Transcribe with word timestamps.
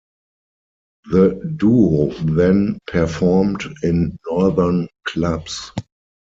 The 1.11 1.53
duo 1.57 2.09
then 2.23 2.79
performed 2.87 3.61
in 3.83 4.17
northern 4.25 4.87
clubs. 5.05 5.71